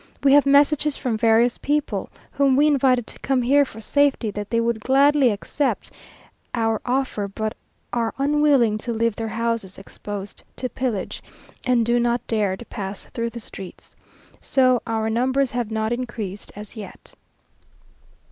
We 0.23 0.33
have 0.33 0.47
messages 0.47 0.97
from 0.97 1.15
various 1.15 1.59
people 1.59 2.09
whom 2.31 2.55
we 2.55 2.65
invited 2.65 3.05
to 3.05 3.19
come 3.19 3.43
here 3.43 3.65
for 3.65 3.79
safety, 3.79 4.31
that 4.31 4.49
they 4.49 4.59
would 4.59 4.79
gladly 4.79 5.29
accept 5.29 5.91
our 6.55 6.81
offer, 6.87 7.27
but 7.27 7.55
are 7.93 8.11
unwilling 8.17 8.79
to 8.79 8.93
leave 8.93 9.15
their 9.15 9.27
houses 9.27 9.77
exposed 9.77 10.41
to 10.55 10.69
pillage, 10.69 11.21
and 11.67 11.85
do 11.85 11.99
not 11.99 12.25
dare 12.25 12.57
to 12.57 12.65
pass 12.65 13.05
through 13.13 13.29
the 13.29 13.39
streets. 13.39 13.95
So 14.39 14.81
our 14.87 15.07
numbers 15.07 15.51
have 15.51 15.69
not 15.69 15.91
increased 15.93 16.51
as 16.55 16.75
yet. 16.75 17.13